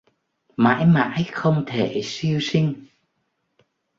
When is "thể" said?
1.67-2.01